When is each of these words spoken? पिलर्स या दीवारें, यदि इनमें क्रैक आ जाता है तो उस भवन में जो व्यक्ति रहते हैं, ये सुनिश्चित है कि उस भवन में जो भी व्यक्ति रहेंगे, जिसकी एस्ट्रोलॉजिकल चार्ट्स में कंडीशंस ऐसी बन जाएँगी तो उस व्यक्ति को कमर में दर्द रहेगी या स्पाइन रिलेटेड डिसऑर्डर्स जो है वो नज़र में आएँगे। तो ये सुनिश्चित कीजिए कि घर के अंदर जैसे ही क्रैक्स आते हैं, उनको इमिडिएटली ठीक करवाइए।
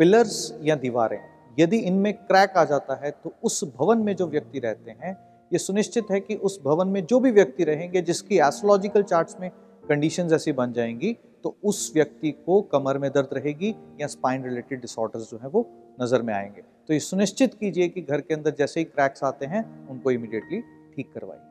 पिलर्स 0.00 0.58
या 0.62 0.74
दीवारें, 0.76 1.18
यदि 1.58 1.78
इनमें 1.78 2.12
क्रैक 2.16 2.56
आ 2.56 2.64
जाता 2.64 2.94
है 3.04 3.10
तो 3.12 3.32
उस 3.42 3.62
भवन 3.78 3.98
में 3.98 4.14
जो 4.16 4.26
व्यक्ति 4.26 4.58
रहते 4.58 4.90
हैं, 4.92 5.12
ये 5.52 5.58
सुनिश्चित 5.58 6.10
है 6.10 6.20
कि 6.20 6.34
उस 6.36 6.58
भवन 6.64 6.88
में 6.88 7.04
जो 7.06 7.18
भी 7.20 7.30
व्यक्ति 7.30 7.64
रहेंगे, 7.64 8.02
जिसकी 8.02 8.38
एस्ट्रोलॉजिकल 8.38 9.02
चार्ट्स 9.02 9.36
में 9.40 9.50
कंडीशंस 9.84 10.32
ऐसी 10.32 10.52
बन 10.52 10.72
जाएँगी 10.72 11.12
तो 11.44 11.54
उस 11.64 11.90
व्यक्ति 11.94 12.30
को 12.46 12.60
कमर 12.72 12.98
में 12.98 13.10
दर्द 13.10 13.28
रहेगी 13.32 13.74
या 14.00 14.06
स्पाइन 14.06 14.44
रिलेटेड 14.44 14.80
डिसऑर्डर्स 14.80 15.30
जो 15.30 15.38
है 15.42 15.48
वो 15.48 15.66
नज़र 16.02 16.22
में 16.22 16.34
आएँगे। 16.34 16.62
तो 16.88 16.94
ये 16.94 17.00
सुनिश्चित 17.00 17.54
कीजिए 17.54 17.88
कि 17.88 18.00
घर 18.00 18.20
के 18.20 18.34
अंदर 18.34 18.54
जैसे 18.58 18.80
ही 18.80 18.84
क्रैक्स 18.86 19.24
आते 19.24 19.46
हैं, 19.46 19.88
उनको 19.88 20.10
इमिडिएटली 20.10 20.60
ठीक 20.96 21.12
करवाइए। 21.14 21.49